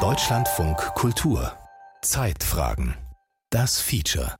[0.00, 1.52] Deutschlandfunk Kultur
[2.02, 2.96] Zeitfragen
[3.50, 4.34] Das Feature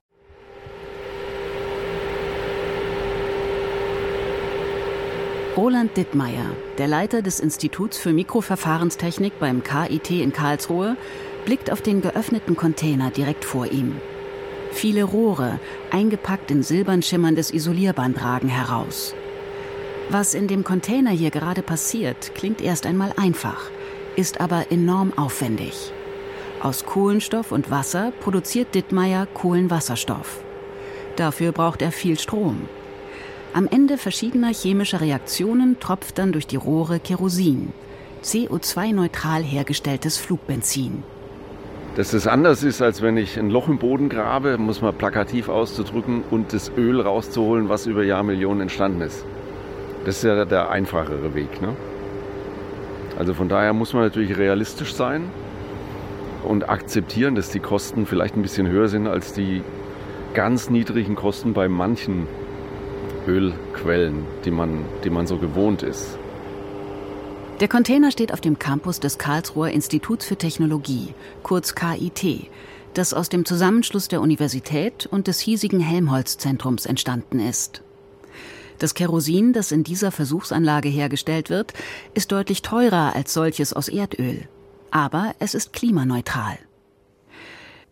[5.55, 6.47] Roland Dittmeier,
[6.77, 10.97] der Leiter des Instituts für Mikroverfahrenstechnik beim KIT in Karlsruhe,
[11.45, 14.01] blickt auf den geöffneten Container direkt vor ihm.
[14.73, 15.61] Viele Rohre,
[15.91, 19.15] eingepackt in silbern schimmerndes Isolierband, ragen heraus.
[20.09, 23.71] Was in dem Container hier gerade passiert, klingt erst einmal einfach,
[24.15, 25.91] ist aber enorm aufwendig.
[26.61, 30.43] Aus Kohlenstoff und Wasser produziert Dittmeier Kohlenwasserstoff.
[31.15, 32.67] Dafür braucht er viel Strom.
[33.53, 37.73] Am Ende verschiedener chemischer Reaktionen tropft dann durch die Rohre Kerosin,
[38.23, 41.03] CO2-neutral hergestelltes Flugbenzin.
[41.95, 45.49] Dass es anders ist, als wenn ich ein Loch im Boden grabe, muss man plakativ
[45.49, 49.25] auszudrücken und das Öl rauszuholen, was über Jahrmillionen entstanden ist.
[50.05, 51.61] Das ist ja der einfachere Weg.
[51.61, 51.75] Ne?
[53.17, 55.29] Also von daher muss man natürlich realistisch sein
[56.43, 59.63] und akzeptieren, dass die Kosten vielleicht ein bisschen höher sind als die
[60.35, 62.27] ganz niedrigen Kosten bei manchen
[63.27, 66.19] Ölquellen, die man, die man so gewohnt ist.
[67.61, 72.49] Der Container steht auf dem Campus des Karlsruher Instituts für Technologie, kurz KIT,
[72.93, 77.84] das aus dem Zusammenschluss der Universität und des hiesigen Helmholtz-Zentrums entstanden ist.
[78.79, 81.73] Das Kerosin, das in dieser Versuchsanlage hergestellt wird,
[82.13, 84.47] ist deutlich teurer als solches aus Erdöl.
[84.91, 86.57] Aber es ist klimaneutral.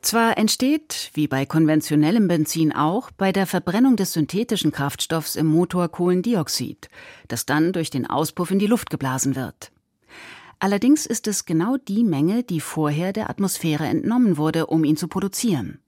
[0.01, 5.87] Zwar entsteht, wie bei konventionellem Benzin auch, bei der Verbrennung des synthetischen Kraftstoffs im Motor
[5.87, 6.89] Kohlendioxid,
[7.29, 9.71] das dann durch den Auspuff in die Luft geblasen wird.
[10.59, 15.07] Allerdings ist es genau die Menge, die vorher der Atmosphäre entnommen wurde, um ihn zu
[15.07, 15.79] produzieren.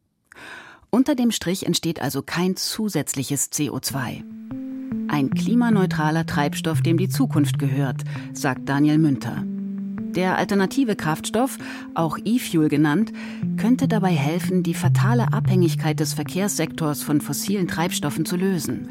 [0.89, 4.23] Unter dem Strich entsteht also kein zusätzliches CO2.
[5.15, 9.45] Ein klimaneutraler Treibstoff, dem die Zukunft gehört, sagt Daniel Münter.
[10.13, 11.57] Der alternative Kraftstoff,
[11.93, 13.13] auch E-Fuel genannt,
[13.55, 18.89] könnte dabei helfen, die fatale Abhängigkeit des Verkehrssektors von fossilen Treibstoffen zu lösen.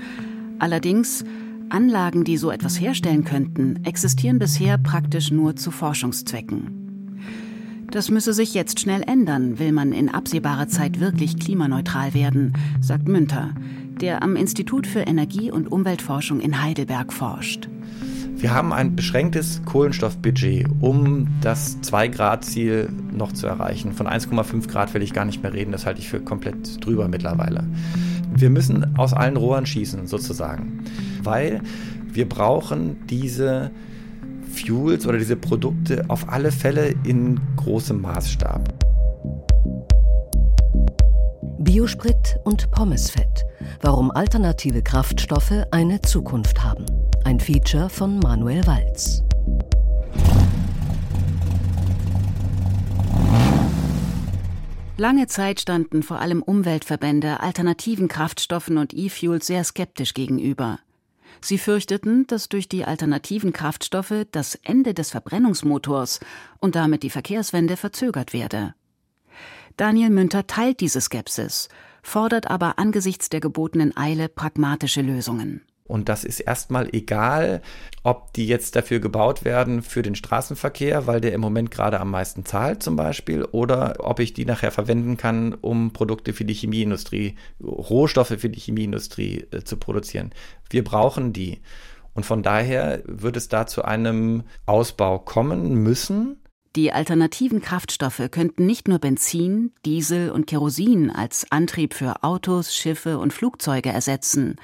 [0.59, 1.27] Allerdings,
[1.69, 6.85] Anlagen, die so etwas herstellen könnten, existieren bisher praktisch nur zu Forschungszwecken.
[7.91, 13.09] Das müsse sich jetzt schnell ändern, will man in absehbarer Zeit wirklich klimaneutral werden, sagt
[13.09, 13.55] Münter,
[14.01, 17.69] der am Institut für Energie- und Umweltforschung in Heidelberg forscht.
[18.37, 23.93] Wir haben ein beschränktes Kohlenstoffbudget, um das 2-Grad-Ziel noch zu erreichen.
[23.93, 27.09] Von 1,5 Grad will ich gar nicht mehr reden, das halte ich für komplett drüber
[27.09, 27.65] mittlerweile.
[28.37, 30.85] Wir müssen aus allen Rohren schießen, sozusagen,
[31.23, 31.63] weil
[32.13, 33.71] wir brauchen diese
[34.55, 38.84] Fuels oder diese Produkte auf alle Fälle in großem Maßstab.
[41.65, 43.47] Biosprit und Pommesfett.
[43.81, 46.85] Warum alternative Kraftstoffe eine Zukunft haben.
[47.25, 49.23] Ein Feature von Manuel Walz.
[54.99, 60.81] Lange Zeit standen vor allem Umweltverbände alternativen Kraftstoffen und E-Fuels sehr skeptisch gegenüber.
[61.41, 66.21] Sie fürchteten, dass durch die alternativen Kraftstoffe das Ende des Verbrennungsmotors
[66.61, 68.75] und damit die Verkehrswende verzögert werde.
[69.77, 71.69] Daniel Münter teilt diese Skepsis,
[72.03, 75.63] fordert aber angesichts der gebotenen Eile pragmatische Lösungen.
[75.87, 77.61] Und das ist erstmal egal,
[78.05, 82.11] ob die jetzt dafür gebaut werden für den Straßenverkehr, weil der im Moment gerade am
[82.11, 86.55] meisten zahlt zum Beispiel, oder ob ich die nachher verwenden kann, um Produkte für die
[86.55, 90.31] Chemieindustrie, Rohstoffe für die Chemieindustrie äh, zu produzieren.
[90.71, 91.61] Wir brauchen die.
[92.15, 96.41] Und von daher wird es da zu einem Ausbau kommen müssen.
[96.77, 103.19] Die alternativen Kraftstoffe könnten nicht nur Benzin, Diesel und Kerosin als Antrieb für Autos, Schiffe
[103.19, 104.57] und Flugzeuge ersetzen,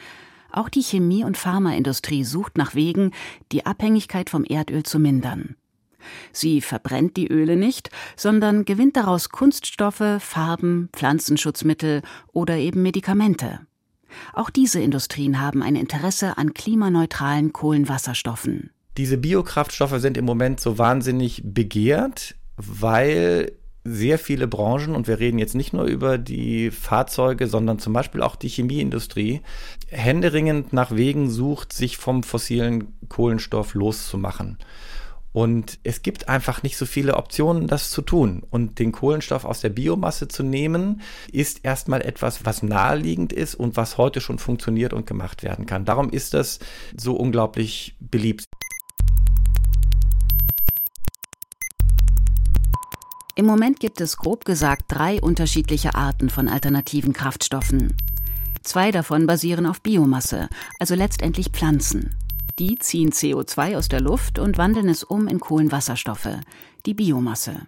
[0.53, 3.13] auch die Chemie- und Pharmaindustrie sucht nach Wegen,
[3.53, 5.57] die Abhängigkeit vom Erdöl zu mindern.
[6.33, 13.61] Sie verbrennt die Öle nicht, sondern gewinnt daraus Kunststoffe, Farben, Pflanzenschutzmittel oder eben Medikamente.
[14.33, 18.71] Auch diese Industrien haben ein Interesse an klimaneutralen Kohlenwasserstoffen.
[19.01, 23.53] Diese Biokraftstoffe sind im Moment so wahnsinnig begehrt, weil
[23.83, 28.21] sehr viele Branchen, und wir reden jetzt nicht nur über die Fahrzeuge, sondern zum Beispiel
[28.21, 29.41] auch die Chemieindustrie,
[29.89, 34.59] händeringend nach Wegen sucht, sich vom fossilen Kohlenstoff loszumachen.
[35.33, 38.43] Und es gibt einfach nicht so viele Optionen, das zu tun.
[38.51, 41.01] Und den Kohlenstoff aus der Biomasse zu nehmen,
[41.33, 45.87] ist erstmal etwas, was naheliegend ist und was heute schon funktioniert und gemacht werden kann.
[45.87, 46.59] Darum ist das
[46.95, 48.45] so unglaublich beliebt.
[53.51, 57.97] Moment gibt es grob gesagt drei unterschiedliche Arten von alternativen Kraftstoffen.
[58.63, 60.49] Zwei davon basieren auf Biomasse,
[60.79, 62.15] also letztendlich Pflanzen.
[62.61, 66.29] Die ziehen CO2 aus der Luft und wandeln es um in Kohlenwasserstoffe,
[66.87, 67.67] die Biomasse.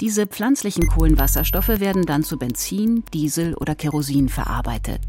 [0.00, 5.02] Diese pflanzlichen Kohlenwasserstoffe werden dann zu Benzin, Diesel oder Kerosin verarbeitet.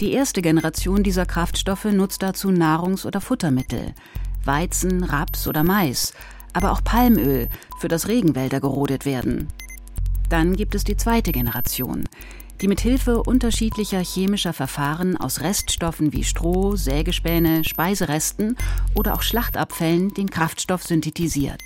[0.00, 3.94] Die erste Generation dieser Kraftstoffe nutzt dazu Nahrungs- oder Futtermittel,
[4.46, 6.14] Weizen, Raps oder Mais,
[6.52, 7.48] aber auch Palmöl,
[7.78, 9.48] für das Regenwälder gerodet werden.
[10.28, 12.04] Dann gibt es die zweite Generation,
[12.60, 18.56] die mit Hilfe unterschiedlicher chemischer Verfahren aus Reststoffen wie Stroh, Sägespäne, Speiseresten
[18.94, 21.62] oder auch Schlachtabfällen den Kraftstoff synthetisiert.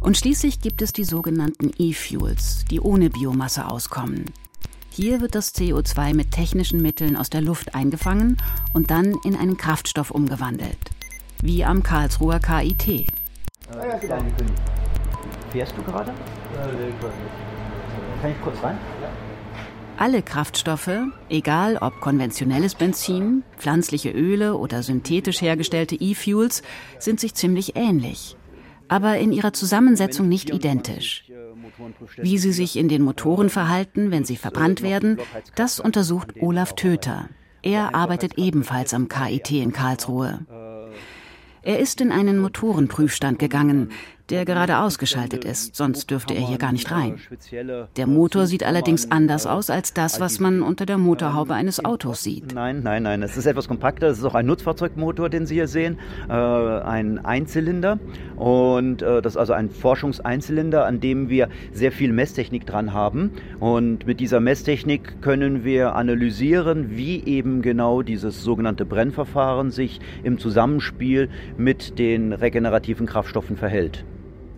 [0.00, 4.24] Und schließlich gibt es die sogenannten E-Fuels, die ohne Biomasse auskommen.
[4.90, 8.38] Hier wird das CO2 mit technischen Mitteln aus der Luft eingefangen
[8.72, 10.78] und dann in einen Kraftstoff umgewandelt.
[11.42, 13.06] Wie am Karlsruher KIT.
[15.52, 16.12] Fährst du gerade?
[18.20, 18.78] Kann ich kurz rein?
[19.96, 20.90] Alle Kraftstoffe,
[21.28, 26.62] egal ob konventionelles Benzin, pflanzliche Öle oder synthetisch hergestellte E-Fuels,
[26.98, 28.36] sind sich ziemlich ähnlich,
[28.88, 31.30] aber in ihrer Zusammensetzung nicht identisch.
[32.16, 35.18] Wie sie sich in den Motoren verhalten, wenn sie verbrannt werden,
[35.54, 37.28] das untersucht Olaf Töter.
[37.62, 40.46] Er arbeitet ebenfalls am KIT in Karlsruhe.
[41.62, 43.90] Er ist in einen Motorenprüfstand gegangen,
[44.30, 47.18] der gerade ausgeschaltet ist, sonst dürfte er hier gar nicht rein.
[47.96, 52.22] Der Motor sieht allerdings anders aus als das, was man unter der Motorhaube eines Autos
[52.22, 52.54] sieht.
[52.54, 54.08] Nein, nein, nein, es ist etwas kompakter.
[54.08, 55.98] Es ist auch ein Nutzfahrzeugmotor, den Sie hier sehen,
[56.28, 57.98] äh, ein Einzylinder.
[58.36, 63.32] Und äh, das ist also ein Forschungseinzylinder, an dem wir sehr viel Messtechnik dran haben.
[63.58, 70.38] Und mit dieser Messtechnik können wir analysieren, wie eben genau dieses sogenannte Brennverfahren sich im
[70.38, 74.04] Zusammenspiel mit den regenerativen Kraftstoffen verhält.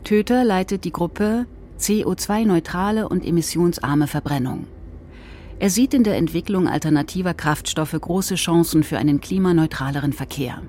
[0.05, 1.47] Töter leitet die Gruppe
[1.79, 4.67] CO2-neutrale und emissionsarme Verbrennung.
[5.61, 10.61] Er sieht in der Entwicklung alternativer Kraftstoffe große Chancen für einen klimaneutraleren Verkehr.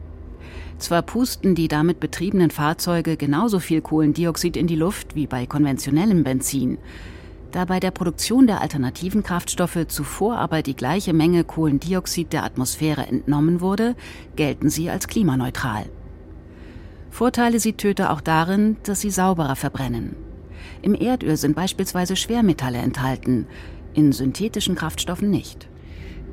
[0.78, 6.24] Zwar pusten die damit betriebenen Fahrzeuge genauso viel Kohlendioxid in die Luft wie bei konventionellem
[6.24, 6.78] Benzin,
[7.52, 13.08] da bei der Produktion der alternativen Kraftstoffe zuvor aber die gleiche Menge Kohlendioxid der Atmosphäre
[13.08, 13.96] entnommen wurde,
[14.36, 15.86] gelten sie als klimaneutral.
[17.14, 20.16] Vorteile sieht Töter auch darin, dass sie sauberer verbrennen.
[20.82, 23.46] Im Erdöl sind beispielsweise Schwermetalle enthalten,
[23.94, 25.70] in synthetischen Kraftstoffen nicht.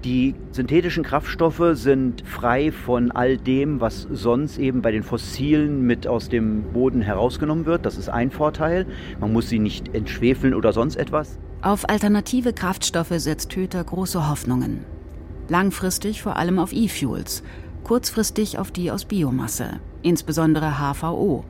[0.05, 6.06] Die synthetischen Kraftstoffe sind frei von all dem, was sonst eben bei den fossilen mit
[6.06, 7.85] aus dem Boden herausgenommen wird.
[7.85, 8.87] Das ist ein Vorteil.
[9.21, 11.38] Man muss sie nicht entschwefeln oder sonst etwas.
[11.61, 14.87] Auf alternative Kraftstoffe setzt Töter große Hoffnungen.
[15.50, 17.43] Langfristig vor allem auf E-Fuels,
[17.85, 21.44] kurzfristig auf die aus Biomasse insbesondere HVO.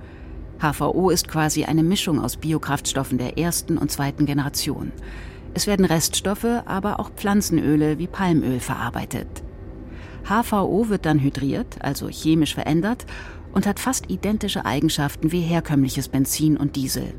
[0.60, 4.92] HVO ist quasi eine Mischung aus Biokraftstoffen der ersten und zweiten Generation.
[5.54, 9.42] Es werden Reststoffe, aber auch Pflanzenöle wie Palmöl verarbeitet.
[10.24, 13.06] HVO wird dann hydriert, also chemisch verändert,
[13.52, 17.14] und hat fast identische Eigenschaften wie herkömmliches Benzin und Diesel.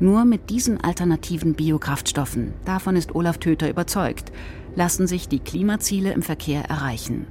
[0.00, 4.32] Nur mit diesen alternativen Biokraftstoffen, davon ist Olaf Töter überzeugt,
[4.74, 7.26] lassen sich die Klimaziele im Verkehr erreichen.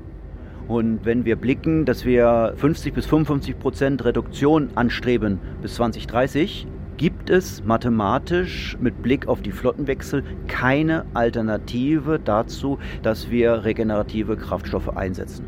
[0.67, 6.67] Und wenn wir blicken, dass wir 50 bis 55 Prozent Reduktion anstreben bis 2030,
[6.97, 14.95] gibt es mathematisch mit Blick auf die Flottenwechsel keine Alternative dazu, dass wir regenerative Kraftstoffe
[14.95, 15.45] einsetzen.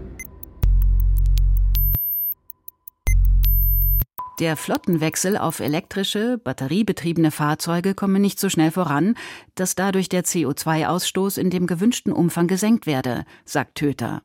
[4.42, 9.16] Der Flottenwechsel auf elektrische, batteriebetriebene Fahrzeuge komme nicht so schnell voran,
[9.56, 14.24] dass dadurch der CO2-Ausstoß in dem gewünschten Umfang gesenkt werde, sagt Töter.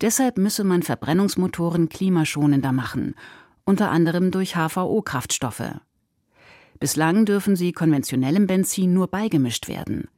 [0.00, 3.14] Deshalb müsse man Verbrennungsmotoren klimaschonender machen,
[3.64, 5.80] unter anderem durch HVO-Kraftstoffe.
[6.78, 10.08] Bislang dürfen sie konventionellem Benzin nur beigemischt werden.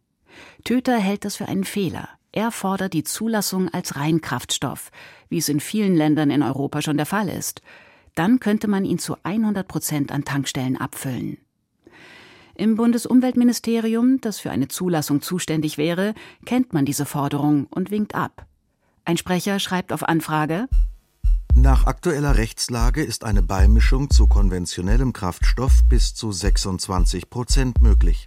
[0.65, 2.09] Töter hält das für einen Fehler.
[2.33, 4.91] Er fordert die Zulassung als Reinkraftstoff,
[5.29, 7.63] wie es in vielen Ländern in Europa schon der Fall ist.
[8.15, 11.39] Dann könnte man ihn zu 100 Prozent an Tankstellen abfüllen.
[12.55, 18.48] Im Bundesumweltministerium, das für eine Zulassung zuständig wäre, kennt man diese Forderung und winkt ab.
[19.09, 20.69] Ein Sprecher schreibt auf Anfrage
[21.55, 28.27] Nach aktueller Rechtslage ist eine Beimischung zu konventionellem Kraftstoff bis zu 26 Prozent möglich.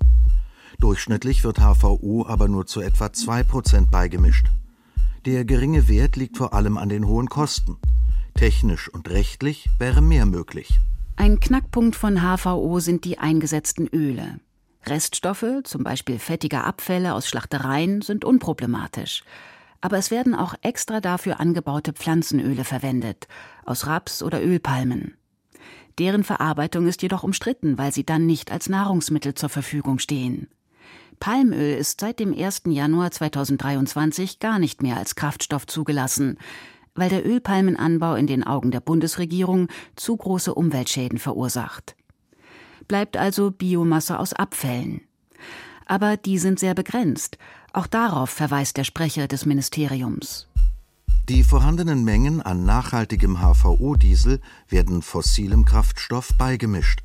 [0.80, 4.48] Durchschnittlich wird HVU aber nur zu etwa 2 Prozent beigemischt.
[5.28, 7.78] Der geringe Wert liegt vor allem an den hohen Kosten.
[8.34, 10.80] Technisch und rechtlich wäre mehr möglich.
[11.16, 14.40] Ein Knackpunkt von HVO sind die eingesetzten Öle.
[14.88, 19.22] Reststoffe, zum Beispiel fettige Abfälle aus Schlachtereien, sind unproblematisch
[19.82, 23.28] aber es werden auch extra dafür angebaute Pflanzenöle verwendet,
[23.66, 25.16] aus Raps oder Ölpalmen.
[26.00, 30.48] Deren Verarbeitung ist jedoch umstritten, weil sie dann nicht als Nahrungsmittel zur Verfügung stehen.
[31.20, 32.64] Palmöl ist seit dem 1.
[32.68, 36.38] Januar 2023 gar nicht mehr als Kraftstoff zugelassen.
[36.94, 41.96] weil der Ölpalmenanbau in den Augen der Bundesregierung zu große Umweltschäden verursacht.
[42.90, 45.00] Bleibt also Biomasse aus Abfällen.
[45.86, 47.38] Aber die sind sehr begrenzt.
[47.74, 50.48] Auch darauf verweist der Sprecher des Ministeriums.
[51.30, 57.04] Die vorhandenen Mengen an nachhaltigem HVO-Diesel werden fossilem Kraftstoff beigemischt.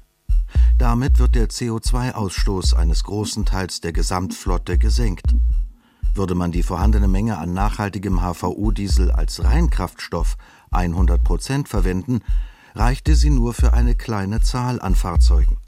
[0.79, 5.35] Damit wird der CO2-Ausstoß eines großen Teils der Gesamtflotte gesenkt.
[6.15, 10.37] Würde man die vorhandene Menge an nachhaltigem HVO-Diesel als Reinkraftstoff
[10.71, 12.21] 100 Prozent verwenden,
[12.75, 15.59] reichte sie nur für eine kleine Zahl an Fahrzeugen.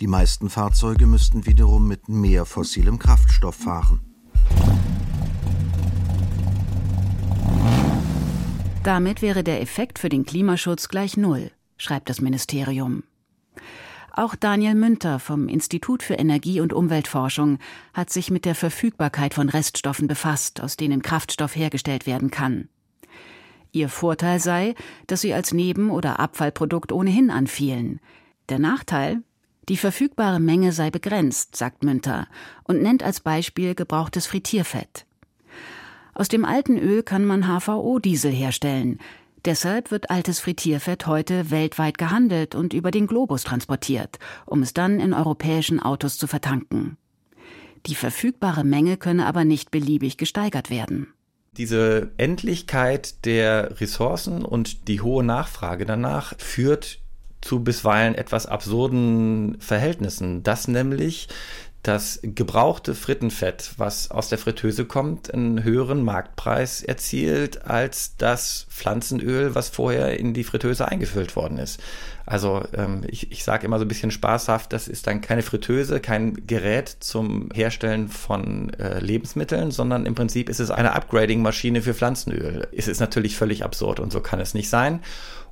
[0.00, 4.07] Die meisten Fahrzeuge müssten wiederum mit mehr fossilem Kraftstoff fahren.
[8.84, 13.02] Damit wäre der Effekt für den Klimaschutz gleich null, schreibt das Ministerium.
[14.12, 17.58] Auch Daniel Münter vom Institut für Energie- und Umweltforschung
[17.94, 22.68] hat sich mit der Verfügbarkeit von Reststoffen befasst, aus denen Kraftstoff hergestellt werden kann.
[23.72, 24.74] Ihr Vorteil sei,
[25.06, 28.00] dass sie als Neben- oder Abfallprodukt ohnehin anfielen.
[28.48, 29.22] Der Nachteil?
[29.68, 32.26] Die verfügbare Menge sei begrenzt, sagt Münter
[32.64, 35.04] und nennt als Beispiel gebrauchtes Frittierfett.
[36.14, 38.98] Aus dem alten Öl kann man HVO-Diesel herstellen.
[39.44, 45.00] Deshalb wird altes Frittierfett heute weltweit gehandelt und über den Globus transportiert, um es dann
[45.00, 46.96] in europäischen Autos zu vertanken.
[47.86, 51.12] Die verfügbare Menge könne aber nicht beliebig gesteigert werden.
[51.56, 57.00] Diese Endlichkeit der Ressourcen und die hohe Nachfrage danach führt
[57.40, 61.28] zu bisweilen etwas absurden Verhältnissen, dass nämlich
[61.82, 69.54] das gebrauchte Frittenfett, was aus der Fritteuse kommt, einen höheren Marktpreis erzielt als das Pflanzenöl,
[69.54, 71.80] was vorher in die Fritteuse eingefüllt worden ist.
[72.26, 76.00] Also ähm, ich, ich sage immer so ein bisschen spaßhaft, das ist dann keine Fritteuse,
[76.00, 81.94] kein Gerät zum Herstellen von äh, Lebensmitteln, sondern im Prinzip ist es eine Upgrading-Maschine für
[81.94, 82.68] Pflanzenöl.
[82.76, 85.00] Es ist natürlich völlig absurd und so kann es nicht sein.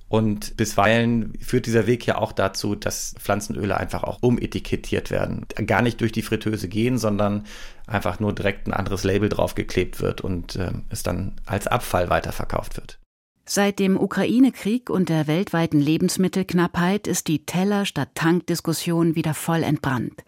[0.09, 5.47] Und bisweilen führt dieser Weg ja auch dazu, dass Pflanzenöle einfach auch umetikettiert werden.
[5.67, 7.45] Gar nicht durch die Fritteuse gehen, sondern
[7.89, 12.77] einfach nur direkt ein anderes Label draufgeklebt wird und äh, es dann als Abfall weiterverkauft
[12.77, 13.01] wird.
[13.49, 20.25] Seit dem Ukraine-Krieg und der weltweiten Lebensmittelknappheit ist die Teller statt Tank-Diskussion wieder voll entbrannt.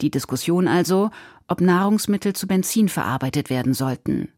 [0.00, 1.10] Die Diskussion also,
[1.46, 4.28] ob Nahrungsmittel zu Benzin verarbeitet werden sollten.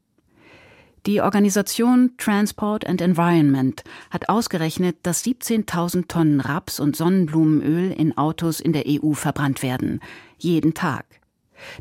[1.07, 8.59] Die Organisation Transport and Environment hat ausgerechnet, dass 17.000 Tonnen Raps- und Sonnenblumenöl in Autos
[8.59, 10.01] in der EU verbrannt werden.
[10.37, 11.07] Jeden Tag.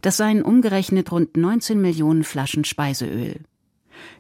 [0.03, 3.39] Das seien umgerechnet rund 19 Millionen Flaschen Speiseöl.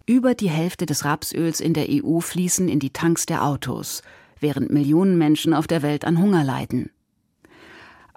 [0.07, 4.01] Über die Hälfte des Rapsöls in der EU fließen in die Tanks der Autos,
[4.39, 6.89] während Millionen Menschen auf der Welt an Hunger leiden.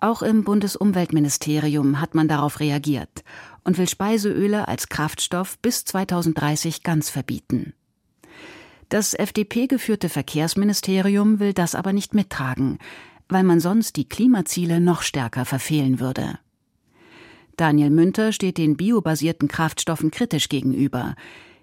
[0.01, 3.25] Auch im Bundesumweltministerium hat man darauf reagiert
[3.69, 7.75] und will Speiseöle als Kraftstoff bis 2030 ganz verbieten.
[8.89, 12.79] Das FDP-geführte Verkehrsministerium will das aber nicht mittragen,
[13.29, 16.39] weil man sonst die Klimaziele noch stärker verfehlen würde.
[17.59, 21.15] Daniel Münter steht den biobasierten Kraftstoffen kritisch gegenüber.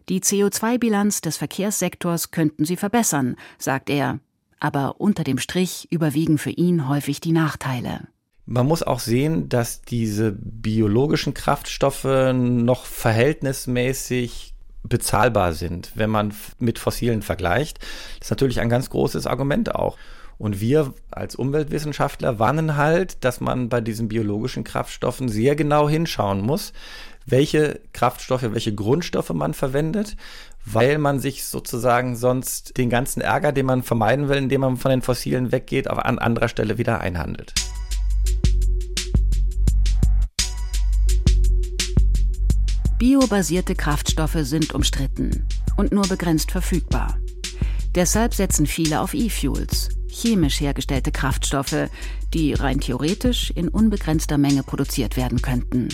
[0.08, 4.20] Die CO2-Bilanz des Verkehrssektors könnten sie verbessern, sagt er,
[4.60, 8.08] aber unter dem Strich überwiegen für ihn häufig die Nachteile.
[8.46, 16.78] Man muss auch sehen, dass diese biologischen Kraftstoffe noch verhältnismäßig bezahlbar sind, wenn man mit
[16.78, 17.80] fossilen vergleicht.
[18.20, 19.98] Das ist natürlich ein ganz großes Argument auch.
[20.38, 26.42] Und wir als Umweltwissenschaftler warnen halt, dass man bei diesen biologischen Kraftstoffen sehr genau hinschauen
[26.42, 26.74] muss,
[27.26, 30.18] welche Kraftstoffe, welche Grundstoffe man verwendet,
[30.66, 34.92] weil man sich sozusagen sonst den ganzen Ärger, den man vermeiden will, indem man von
[34.92, 37.54] den Fossilen weggeht, auch an anderer Stelle wieder einhandelt.
[42.98, 47.18] Biobasierte Kraftstoffe sind umstritten und nur begrenzt verfügbar.
[47.94, 51.90] Deshalb setzen viele auf E-Fuels, chemisch hergestellte Kraftstoffe,
[52.34, 55.90] die rein theoretisch in unbegrenzter Menge produziert werden könnten.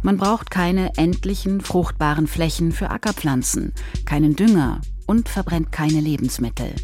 [0.00, 3.74] Man braucht keine endlichen fruchtbaren Flächen für Ackerpflanzen,
[4.06, 6.74] keinen Dünger und verbrennt keine Lebensmittel.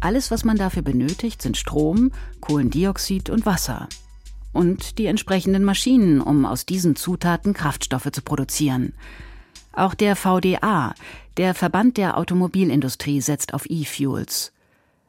[0.00, 3.88] Alles, was man dafür benötigt, sind Strom, Kohlendioxid und Wasser
[4.52, 8.92] und die entsprechenden Maschinen, um aus diesen Zutaten Kraftstoffe zu produzieren.
[9.72, 10.94] Auch der VDA,
[11.36, 14.52] der Verband der Automobilindustrie, setzt auf E-Fuels.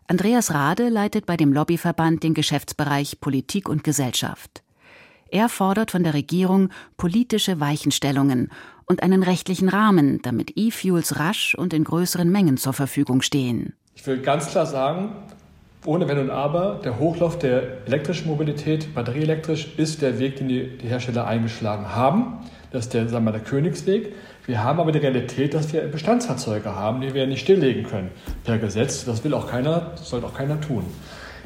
[0.07, 4.63] Andreas Rade leitet bei dem Lobbyverband den Geschäftsbereich Politik und Gesellschaft.
[5.29, 8.51] Er fordert von der Regierung politische Weichenstellungen
[8.85, 13.73] und einen rechtlichen Rahmen, damit E-Fuels rasch und in größeren Mengen zur Verfügung stehen.
[13.95, 15.15] Ich will ganz klar sagen,
[15.85, 20.77] ohne Wenn und Aber, der Hochlauf der elektrischen Mobilität, batterieelektrisch, ist der Weg, den die,
[20.77, 22.39] die Hersteller eingeschlagen haben.
[22.71, 24.13] Das ist der, sagen wir, der Königsweg.
[24.45, 28.11] Wir haben aber die Realität, dass wir Bestandsfahrzeuge haben, die wir nicht stilllegen können.
[28.43, 30.83] Per Gesetz, das will auch keiner, das soll auch keiner tun.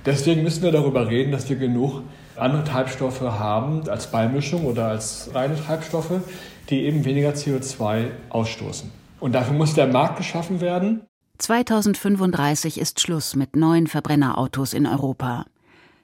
[0.06, 2.02] Deswegen müssen wir darüber reden, dass wir genug
[2.36, 6.22] andere Treibstoffe haben als Beimischung oder als reine Treibstoffe,
[6.70, 8.92] die eben weniger CO2 ausstoßen.
[9.20, 11.02] Und dafür muss der Markt geschaffen werden.
[11.38, 15.46] 2035 ist Schluss mit neuen Verbrennerautos in Europa.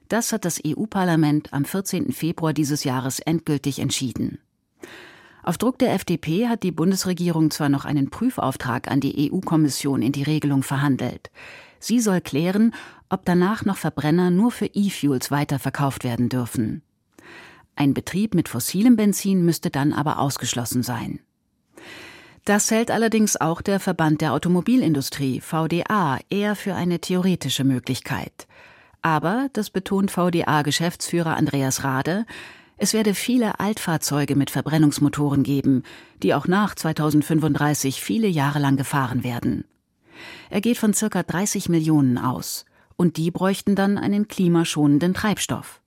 [0.08, 2.12] Das hat das EU-Parlament am 14.
[2.12, 4.38] Februar dieses Jahres endgültig entschieden.
[5.42, 10.12] Auf Druck der FDP hat die Bundesregierung zwar noch einen Prüfauftrag an die EU-Kommission in
[10.12, 11.32] die Regelung verhandelt.
[11.80, 12.74] Sie soll klären,
[13.10, 16.84] ob danach noch Verbrenner nur für E-Fuels weiterverkauft werden dürfen.
[17.76, 21.20] Ein Betrieb mit fossilem Benzin müsste dann aber ausgeschlossen sein.
[22.46, 28.48] Das hält allerdings auch der Verband der Automobilindustrie VDA eher für eine theoretische Möglichkeit.
[29.02, 32.26] Aber, das betont VDA-Geschäftsführer Andreas Rade,
[32.78, 35.84] es werde viele Altfahrzeuge mit Verbrennungsmotoren geben,
[36.22, 39.64] die auch nach 2035 viele Jahre lang gefahren werden.
[40.50, 42.66] Er geht von circa 30 Millionen aus,
[42.98, 45.82] und die bräuchten dann einen klimaschonenden Treibstoff.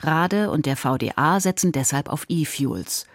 [0.00, 3.06] Rade und der VDA setzen deshalb auf E-Fuels.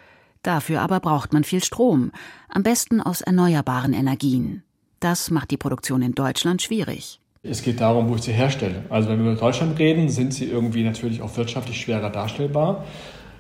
[0.48, 2.14] Dafür aber braucht man viel Strom,
[2.48, 4.64] am besten aus erneuerbaren Energien.
[5.02, 7.20] Das macht die Produktion in Deutschland schwierig.
[7.44, 8.86] Es geht darum, wo ich sie herstelle.
[8.90, 12.86] Also wenn wir über Deutschland reden, sind sie irgendwie natürlich auch wirtschaftlich schwerer darstellbar.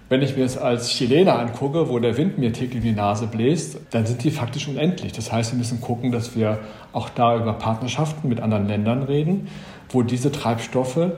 [0.09, 3.27] Wenn ich mir es als Chilener angucke, wo der Wind mir täglich in die Nase
[3.27, 5.13] bläst, dann sind die faktisch unendlich.
[5.13, 6.59] Das heißt, wir müssen gucken, dass wir
[6.91, 9.47] auch da über Partnerschaften mit anderen Ländern reden,
[9.91, 11.11] wo diese Treibstoffe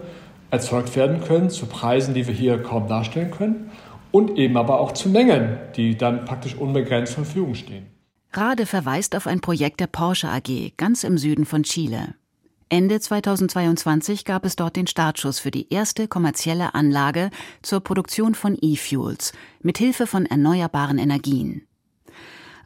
[0.52, 3.72] erzeugt werden können zu Preisen, die wir hier kaum darstellen können
[4.12, 7.88] und eben aber auch zu Mengen, die dann praktisch unbegrenzt zur Verfügung stehen.
[8.32, 12.16] Rade verweist auf ein Projekt der Porsche AG ganz im Süden von Chile.
[12.72, 17.32] Ende 2022 gab es dort den Startschuss für die erste kommerzielle Anlage
[17.64, 21.64] zur Produktion von E-Fuels mit Hilfe von erneuerbaren Energien.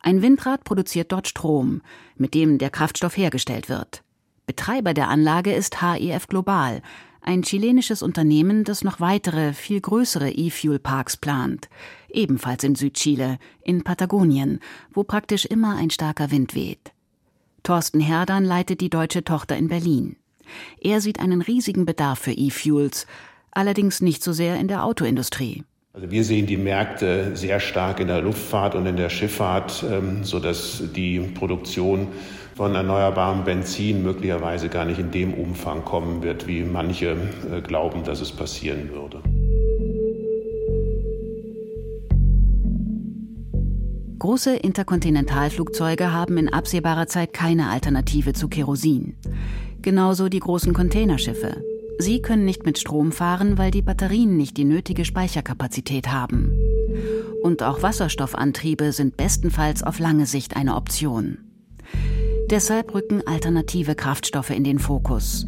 [0.01, 1.81] Ein Windrad produziert dort Strom,
[2.17, 4.03] mit dem der Kraftstoff hergestellt wird.
[4.45, 6.81] Betreiber der Anlage ist HEF Global,
[7.23, 11.69] ein chilenisches Unternehmen, das noch weitere, viel größere E-Fuel-Parks plant,
[12.09, 14.59] ebenfalls in Südchile, in Patagonien,
[14.93, 16.91] wo praktisch immer ein starker Wind weht.
[17.63, 20.17] Thorsten Herdern leitet die deutsche Tochter in Berlin.
[20.81, 23.07] Er sieht einen riesigen Bedarf für E-Fuels,
[23.51, 25.63] allerdings nicht so sehr in der Autoindustrie.
[25.93, 30.23] Also wir sehen die Märkte sehr stark in der Luftfahrt und in der Schifffahrt, ähm,
[30.23, 32.07] sodass die Produktion
[32.55, 37.17] von erneuerbarem Benzin möglicherweise gar nicht in dem Umfang kommen wird, wie manche
[37.51, 39.21] äh, glauben, dass es passieren würde.
[44.19, 49.17] Große Interkontinentalflugzeuge haben in absehbarer Zeit keine Alternative zu Kerosin.
[49.81, 51.61] Genauso die großen Containerschiffe.
[51.99, 56.57] Sie können nicht mit Strom fahren, weil die Batterien nicht die nötige Speicherkapazität haben.
[57.41, 61.42] Und auch Wasserstoffantriebe sind bestenfalls auf lange Sicht eine Option.
[62.49, 65.45] Deshalb rücken alternative Kraftstoffe in den Fokus.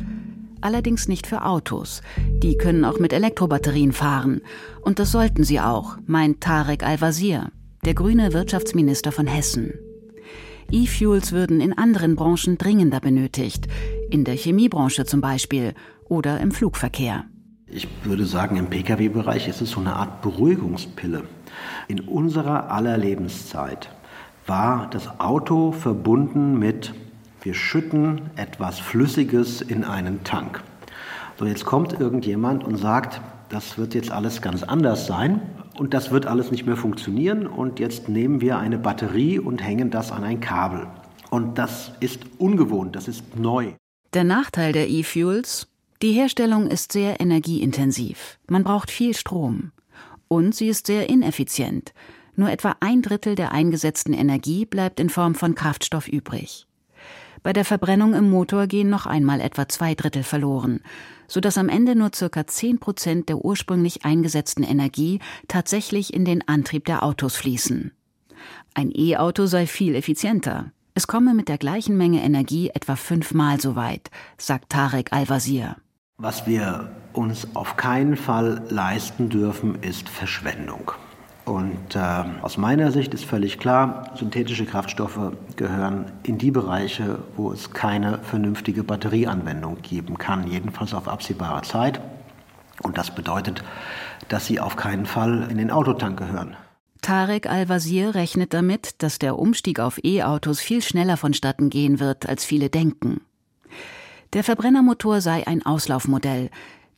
[0.61, 2.01] Allerdings nicht für Autos.
[2.41, 4.41] Die können auch mit Elektrobatterien fahren.
[4.81, 7.51] Und das sollten sie auch, meint Tarek Al-Wazir,
[7.83, 9.73] der grüne Wirtschaftsminister von Hessen.
[10.71, 13.67] E-Fuels würden in anderen Branchen dringender benötigt,
[14.09, 15.73] in der Chemiebranche zum Beispiel
[16.05, 17.25] oder im Flugverkehr.
[17.67, 21.23] Ich würde sagen, im Pkw-Bereich ist es so eine Art Beruhigungspille.
[21.87, 23.89] In unserer aller Lebenszeit
[24.47, 26.93] war das Auto verbunden mit,
[27.41, 30.63] wir schütten etwas Flüssiges in einen Tank.
[31.37, 35.41] So, jetzt kommt irgendjemand und sagt, das wird jetzt alles ganz anders sein
[35.77, 39.91] und das wird alles nicht mehr funktionieren und jetzt nehmen wir eine Batterie und hängen
[39.91, 40.87] das an ein Kabel.
[41.29, 43.73] Und das ist ungewohnt, das ist neu.
[44.13, 45.67] Der Nachteil der E-Fuels?
[46.01, 48.37] Die Herstellung ist sehr energieintensiv.
[48.47, 49.71] Man braucht viel Strom.
[50.27, 51.93] Und sie ist sehr ineffizient.
[52.35, 56.67] Nur etwa ein Drittel der eingesetzten Energie bleibt in Form von Kraftstoff übrig.
[57.43, 60.81] Bei der Verbrennung im Motor gehen noch einmal etwa zwei Drittel verloren
[61.27, 62.47] sodass am Ende nur ca.
[62.47, 67.91] 10 Prozent der ursprünglich eingesetzten Energie tatsächlich in den Antrieb der Autos fließen.
[68.73, 70.71] Ein E-Auto sei viel effizienter.
[70.93, 75.77] Es komme mit der gleichen Menge Energie etwa fünfmal so weit, sagt Tarek Al-Wazir.
[76.17, 80.93] Was wir uns auf keinen Fall leisten dürfen, ist Verschwendung.
[81.45, 87.51] Und äh, aus meiner Sicht ist völlig klar, synthetische Kraftstoffe gehören in die Bereiche, wo
[87.51, 92.01] es keine vernünftige Batterieanwendung geben kann, jedenfalls auf absehbare Zeit.
[92.81, 93.63] Und das bedeutet,
[94.27, 96.57] dass sie auf keinen Fall in den Autotank gehören.
[97.01, 102.43] Tarek Al-Wazir rechnet damit, dass der Umstieg auf E-Autos viel schneller vonstatten gehen wird, als
[102.43, 103.21] viele denken.
[104.33, 106.49] Der Verbrennermotor sei ein Auslaufmodell,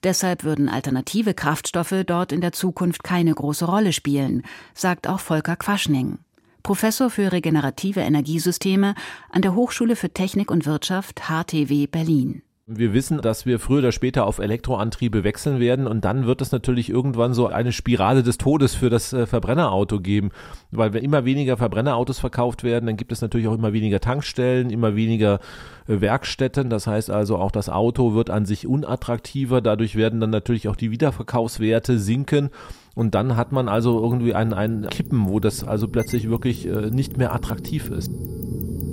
[0.03, 5.55] Deshalb würden alternative Kraftstoffe dort in der Zukunft keine große Rolle spielen, sagt auch Volker
[5.55, 6.19] Quaschning.
[6.63, 8.93] Professor für regenerative Energiesysteme
[9.29, 12.41] an der Hochschule für Technik und Wirtschaft HTW Berlin.
[12.69, 16.51] Wir wissen, dass wir früher oder später auf Elektroantriebe wechseln werden und dann wird es
[16.51, 20.32] natürlich irgendwann so eine Spirale des Todes für das äh, Verbrennerauto geben,
[20.71, 24.69] weil wenn immer weniger Verbrennerautos verkauft werden, dann gibt es natürlich auch immer weniger Tankstellen,
[24.69, 25.39] immer weniger
[25.88, 26.69] äh, Werkstätten.
[26.69, 29.62] Das heißt also auch das Auto wird an sich unattraktiver.
[29.62, 32.49] Dadurch werden dann natürlich auch die Wiederverkaufswerte sinken.
[32.95, 36.89] Und dann hat man also irgendwie einen, einen Kippen, wo das also plötzlich wirklich äh,
[36.89, 38.12] nicht mehr attraktiv ist.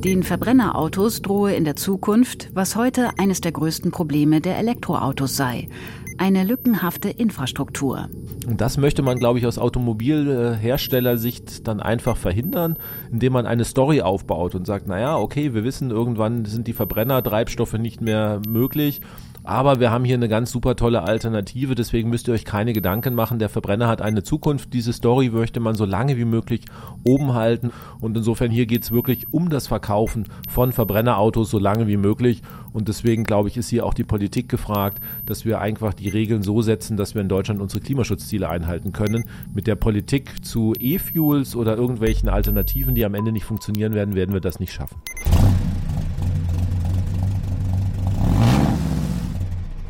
[0.04, 5.70] Den Verbrennerautos drohe in der Zukunft, was heute eines der größten Probleme der Elektroautos sei,
[6.18, 8.10] eine lückenhafte Infrastruktur.
[8.46, 12.76] Und das möchte man, glaube ich, aus Automobilherstellersicht dann einfach verhindern,
[13.10, 17.78] indem man eine Story aufbaut und sagt, naja, okay, wir wissen, irgendwann sind die Verbrennertreibstoffe
[17.78, 19.00] nicht mehr möglich
[19.44, 23.14] aber wir haben hier eine ganz super tolle Alternative, deswegen müsst ihr euch keine Gedanken
[23.14, 23.38] machen.
[23.38, 24.72] Der Verbrenner hat eine Zukunft.
[24.72, 26.62] Diese Story möchte man so lange wie möglich
[27.04, 27.70] oben halten.
[28.00, 32.40] Und insofern hier geht es wirklich um das Verkaufen von Verbrennerautos so lange wie möglich.
[32.72, 36.42] Und deswegen glaube ich, ist hier auch die Politik gefragt, dass wir einfach die Regeln
[36.42, 39.24] so setzen, dass wir in Deutschland unsere Klimaschutzziele einhalten können.
[39.54, 44.33] Mit der Politik zu E-Fuels oder irgendwelchen Alternativen, die am Ende nicht funktionieren werden, werden
[44.33, 44.96] wir das nicht schaffen.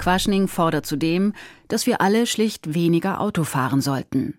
[0.05, 1.33] Quaschning fordert zudem,
[1.69, 4.39] dass wir alle schlicht weniger Auto fahren sollten.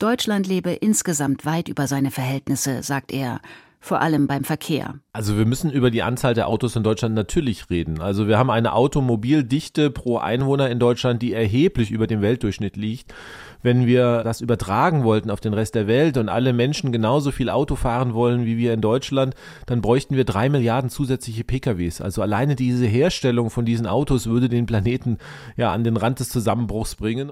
[0.00, 3.40] Deutschland lebe insgesamt weit über seine Verhältnisse, sagt er,
[3.80, 4.94] vor allem beim Verkehr.
[5.12, 8.00] Also wir müssen über die Anzahl der Autos in Deutschland natürlich reden.
[8.00, 13.14] Also wir haben eine Automobildichte pro Einwohner in Deutschland, die erheblich über dem Weltdurchschnitt liegt
[13.62, 17.50] wenn wir das übertragen wollten auf den Rest der Welt und alle Menschen genauso viel
[17.50, 19.34] Auto fahren wollen wie wir in Deutschland,
[19.66, 22.00] dann bräuchten wir drei Milliarden zusätzliche PKWs.
[22.00, 25.18] Also alleine diese Herstellung von diesen Autos würde den Planeten
[25.56, 27.28] ja an den Rand des Zusammenbruchs bringen.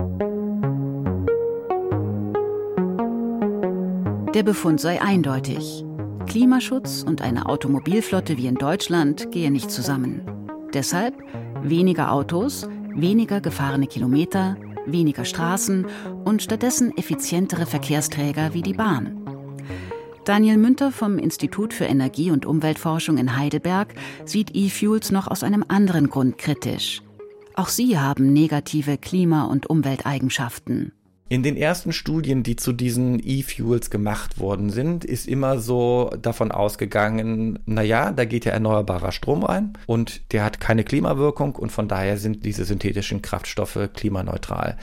[4.35, 5.85] Der Befund sei eindeutig.
[6.27, 10.21] Klimaschutz und eine Automobilflotte wie in Deutschland gehe nicht zusammen.
[10.75, 11.15] Deshalb
[11.63, 15.87] weniger Autos, weniger gefahrene Kilometer, weniger Straßen
[16.25, 19.23] und stattdessen effizientere Verkehrsträger wie die Bahn.
[20.25, 25.65] Daniel Münter vom Institut für Energie- und Umweltforschung in Heidelberg sieht E-Fuels noch aus einem
[25.69, 27.03] anderen Grund kritisch.
[27.55, 30.93] Auch sie haben negative Klima- und Umwelteigenschaften.
[31.29, 36.53] In den ersten Studien, die zu diesen E-Fuels gemacht worden sind, ist immer so davon
[36.53, 41.89] ausgegangen, naja, da geht ja erneuerbarer Strom rein und der hat keine Klimawirkung und von
[41.89, 44.77] daher sind diese synthetischen Kraftstoffe klimaneutral.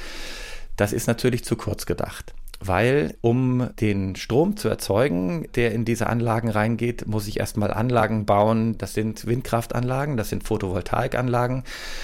[0.76, 2.34] Das ist natürlich zu kurz gedacht
[2.68, 8.26] weil um den Strom zu erzeugen, der in diese Anlagen reingeht, muss ich erstmal Anlagen
[8.26, 8.78] bauen.
[8.78, 11.64] Das sind Windkraftanlagen, das sind Photovoltaikanlagen.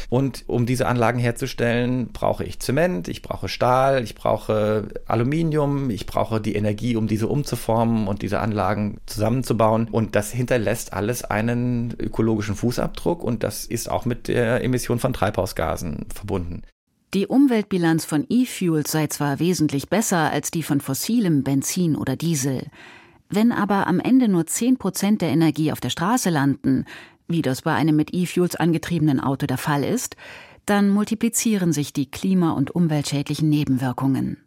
[0.10, 6.06] Und um diese Anlagen herzustellen, brauche ich Zement, ich brauche Stahl, ich brauche Aluminium, ich
[6.06, 9.88] brauche die Energie, um diese umzuformen und diese Anlagen zusammenzubauen.
[9.90, 15.14] Und das hinterlässt alles einen ökologischen Fußabdruck und das ist auch mit der Emission von
[15.14, 16.64] Treibhausgasen verbunden.
[17.16, 22.68] Die Umweltbilanz von E-Fuels sei zwar wesentlich besser als die von fossilem Benzin oder Diesel,
[23.30, 26.86] wenn aber am Ende nur 10 Prozent der Energie auf der Straße landen,
[27.28, 30.18] wie das bei einem mit E-Fuels angetriebenen Auto der Fall ist,
[30.68, 34.38] dann multiplizieren sich die klima- und umweltschädlichen Nebenwirkungen.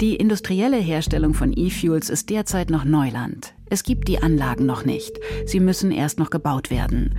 [0.00, 3.54] Die industrielle Herstellung von E-Fuels ist derzeit noch Neuland.
[3.68, 5.18] Es gibt die Anlagen noch nicht.
[5.44, 7.16] Sie müssen erst noch gebaut werden.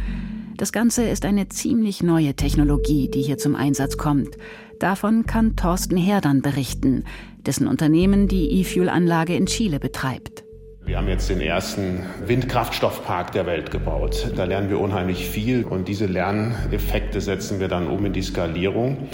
[0.55, 4.37] Das Ganze ist eine ziemlich neue Technologie, die hier zum Einsatz kommt.
[4.79, 7.03] Davon kann Thorsten Herdern berichten,
[7.45, 10.45] dessen Unternehmen die E-Fuel-Anlage in Chile betreibt.
[10.85, 14.31] Wir haben jetzt den ersten Windkraftstoffpark der Welt gebaut.
[14.37, 19.09] Da lernen wir unheimlich viel und diese Lerneffekte setzen wir dann um in die Skalierung.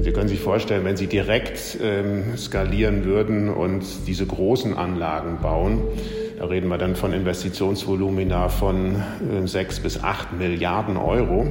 [0.00, 5.82] Sie können sich vorstellen, wenn Sie direkt ähm, skalieren würden und diese großen Anlagen bauen,
[6.38, 11.46] da reden wir dann von Investitionsvolumina von äh, 6 bis 8 Milliarden Euro.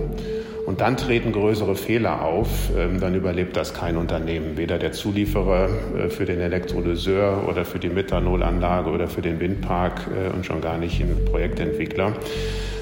[0.69, 5.67] Und dann treten größere Fehler auf, ähm, dann überlebt das kein Unternehmen, weder der Zulieferer
[5.97, 10.61] äh, für den Elektrolyseur oder für die Methanolanlage oder für den Windpark äh, und schon
[10.61, 12.13] gar nicht ein Projektentwickler.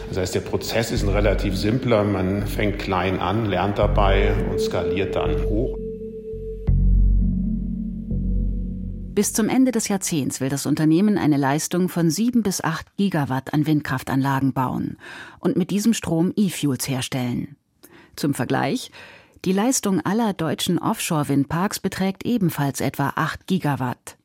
[0.10, 2.04] Das heißt, der Prozess ist ein relativ simpler.
[2.04, 5.78] Man fängt klein an, lernt dabei und skaliert dann hoch.
[9.15, 13.54] Bis zum Ende des Jahrzehnts will das Unternehmen eine Leistung von 7 bis 8 Gigawatt
[13.54, 14.97] an Windkraftanlagen bauen
[15.39, 17.56] und mit diesem Strom E-Fuels herstellen.
[18.17, 18.91] Zum Vergleich,
[19.45, 24.17] die Leistung aller deutschen Offshore-Windparks beträgt ebenfalls etwa 8 Gigawatt.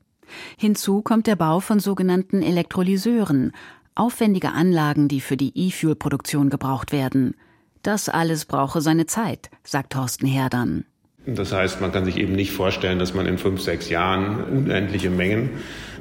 [0.57, 3.53] Hinzu kommt der Bau von sogenannten Elektrolyseuren,
[3.95, 7.35] aufwendige Anlagen, die für die E-Fuel-Produktion gebraucht werden.
[7.83, 10.87] Das alles brauche seine Zeit, sagt Thorsten Herdern.
[11.27, 15.11] Das heißt, man kann sich eben nicht vorstellen, dass man in fünf, sechs Jahren unendliche
[15.11, 15.51] Mengen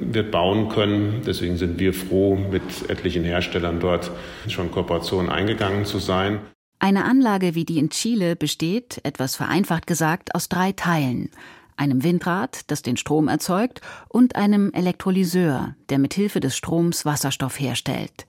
[0.00, 1.20] wird bauen können.
[1.26, 4.10] Deswegen sind wir froh, mit etlichen Herstellern dort
[4.48, 6.40] schon Kooperationen eingegangen zu sein.
[6.82, 11.30] Eine Anlage wie die in Chile besteht, etwas vereinfacht gesagt, aus drei Teilen.
[11.76, 17.60] Einem Windrad, das den Strom erzeugt, und einem Elektrolyseur, der mit Hilfe des Stroms Wasserstoff
[17.60, 18.26] herstellt.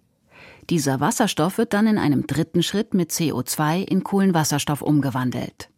[0.70, 5.70] Dieser Wasserstoff wird dann in einem dritten Schritt mit CO2 in Kohlenwasserstoff umgewandelt.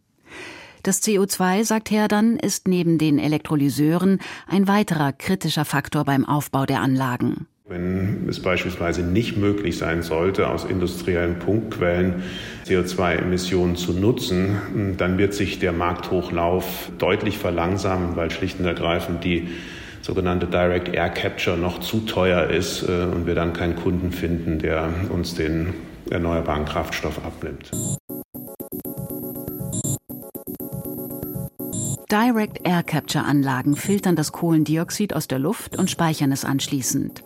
[0.83, 6.81] Das CO2, sagt Herdan, ist neben den Elektrolyseuren ein weiterer kritischer Faktor beim Aufbau der
[6.81, 7.47] Anlagen.
[7.67, 12.21] Wenn es beispielsweise nicht möglich sein sollte, aus industriellen Punktquellen
[12.67, 19.47] CO2-Emissionen zu nutzen, dann wird sich der Markthochlauf deutlich verlangsamen, weil schlicht und ergreifend die
[20.01, 24.59] sogenannte Direct Air Capture noch zu teuer ist äh, und wir dann keinen Kunden finden,
[24.59, 25.73] der uns den
[26.11, 27.71] erneuerbaren Kraftstoff abnimmt.
[32.11, 37.23] Direct Air Capture Anlagen filtern das Kohlendioxid aus der Luft und speichern es anschließend.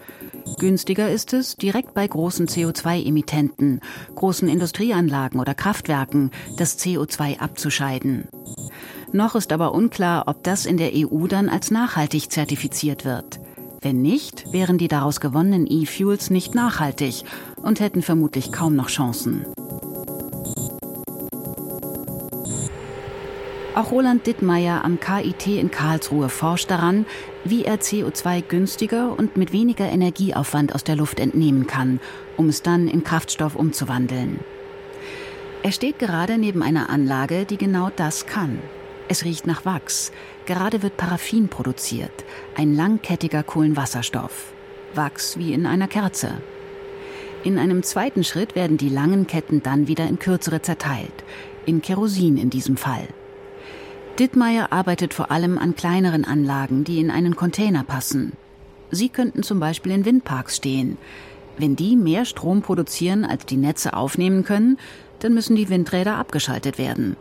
[0.57, 3.81] Günstiger ist es, direkt bei großen CO2-Emittenten,
[4.15, 8.27] großen Industrieanlagen oder Kraftwerken, das CO2 abzuscheiden.
[9.11, 13.39] Noch ist aber unklar, ob das in der EU dann als nachhaltig zertifiziert wird.
[13.81, 17.23] Wenn nicht, wären die daraus gewonnenen E-Fuels nicht nachhaltig
[17.55, 19.45] und hätten vermutlich kaum noch Chancen.
[23.79, 27.05] Auch Roland Dittmeier am KIT in Karlsruhe forscht daran,
[27.45, 32.01] wie er CO2 günstiger und mit weniger Energieaufwand aus der Luft entnehmen kann,
[32.35, 34.41] um es dann in Kraftstoff umzuwandeln.
[35.63, 38.59] Er steht gerade neben einer Anlage, die genau das kann.
[39.07, 40.11] Es riecht nach Wachs.
[40.45, 42.25] Gerade wird Paraffin produziert,
[42.57, 44.51] ein langkettiger Kohlenwasserstoff.
[44.93, 46.41] Wachs wie in einer Kerze.
[47.45, 51.23] In einem zweiten Schritt werden die langen Ketten dann wieder in kürzere zerteilt,
[51.65, 53.07] in Kerosin in diesem Fall.
[54.19, 58.33] Dittmeier arbeitet vor allem an kleineren Anlagen, die in einen Container passen.
[58.91, 60.97] Sie könnten zum Beispiel in Windparks stehen.
[61.57, 64.77] Wenn die mehr Strom produzieren, als die Netze aufnehmen können,
[65.19, 67.15] dann müssen die Windräder abgeschaltet werden.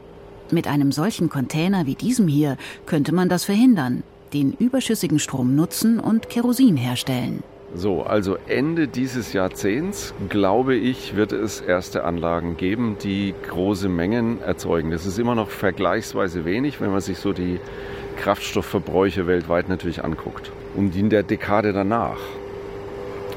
[0.51, 6.01] Mit einem solchen Container wie diesem hier könnte man das verhindern, den überschüssigen Strom nutzen
[6.01, 7.45] und Kerosin herstellen.
[7.75, 14.41] So, also Ende dieses Jahrzehnts, glaube ich, wird es erste Anlagen geben, die große Mengen
[14.41, 14.91] erzeugen.
[14.91, 17.61] Das ist immer noch vergleichsweise wenig, wenn man sich so die
[18.17, 20.51] Kraftstoffverbräuche weltweit natürlich anguckt.
[20.75, 22.19] Und in der Dekade danach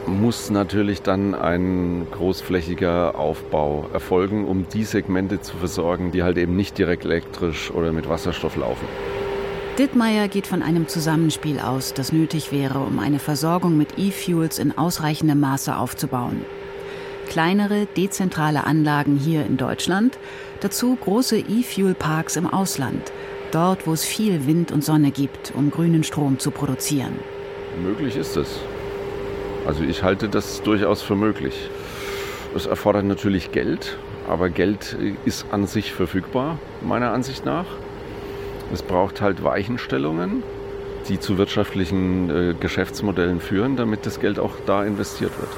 [0.07, 6.55] muss natürlich dann ein großflächiger Aufbau erfolgen, um die Segmente zu versorgen, die halt eben
[6.55, 8.87] nicht direkt elektrisch oder mit Wasserstoff laufen.
[9.77, 14.77] Dittmeier geht von einem Zusammenspiel aus, das nötig wäre, um eine Versorgung mit E-Fuels in
[14.77, 16.45] ausreichendem Maße aufzubauen.
[17.29, 20.19] Kleinere, dezentrale Anlagen hier in Deutschland,
[20.59, 23.13] dazu große E-Fuel-Parks im Ausland,
[23.51, 27.17] dort, wo es viel Wind und Sonne gibt, um grünen Strom zu produzieren.
[27.81, 28.59] Möglich ist es.
[29.65, 31.69] Also ich halte das durchaus für möglich.
[32.53, 37.67] Es erfordert natürlich Geld, aber Geld ist an sich verfügbar, meiner Ansicht nach.
[38.73, 40.43] Es braucht halt Weichenstellungen,
[41.09, 45.49] die zu wirtschaftlichen äh, Geschäftsmodellen führen, damit das Geld auch da investiert wird.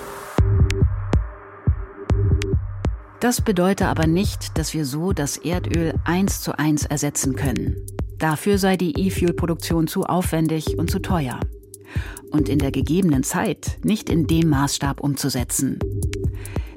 [3.19, 7.77] Das bedeutet aber nicht, dass wir so das Erdöl eins zu eins ersetzen können.
[8.17, 11.39] Dafür sei die E-Fuel-Produktion zu aufwendig und zu teuer.
[12.31, 15.79] Und in der gegebenen Zeit nicht in dem Maßstab umzusetzen.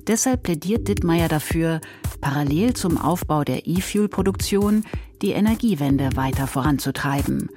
[0.07, 1.81] Deshalb plädiert Dittmeier dafür,
[2.21, 4.85] parallel zum Aufbau der E-Fuel-Produktion
[5.23, 7.49] die Energiewende weiter voranzutreiben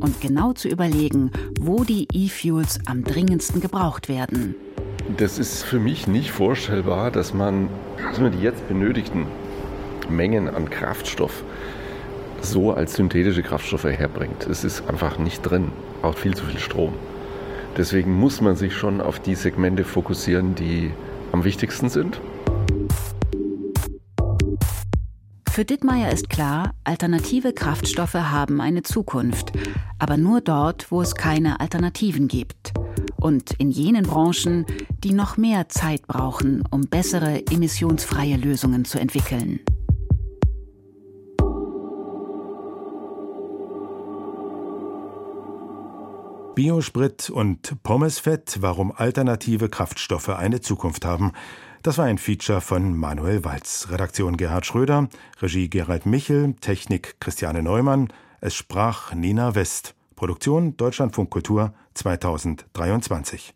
[0.00, 4.54] und genau zu überlegen, wo die E-Fuels am dringendsten gebraucht werden.
[5.16, 7.68] Das ist für mich nicht vorstellbar, dass man,
[8.10, 9.26] dass man die jetzt benötigten
[10.08, 11.44] Mengen an Kraftstoff
[12.40, 14.46] so als synthetische Kraftstoffe herbringt.
[14.46, 16.94] Es ist einfach nicht drin, braucht viel zu viel Strom.
[17.76, 20.92] Deswegen muss man sich schon auf die Segmente fokussieren, die
[21.32, 22.20] am wichtigsten sind.
[25.58, 29.50] Für Dittmeier ist klar, alternative Kraftstoffe haben eine Zukunft,
[29.98, 32.72] aber nur dort, wo es keine Alternativen gibt.
[33.16, 34.66] Und in jenen Branchen,
[35.02, 39.58] die noch mehr Zeit brauchen, um bessere emissionsfreie Lösungen zu entwickeln.
[46.54, 51.32] Biosprit und Pommesfett, warum alternative Kraftstoffe eine Zukunft haben.
[51.88, 53.86] Das war ein Feature von Manuel Walz.
[53.88, 55.08] Redaktion Gerhard Schröder,
[55.40, 58.12] Regie Gerald Michel, Technik Christiane Neumann.
[58.42, 59.94] Es sprach Nina West.
[60.14, 63.54] Produktion Deutschlandfunk Kultur 2023.